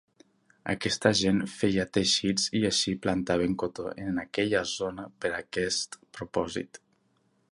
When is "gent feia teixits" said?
1.19-2.47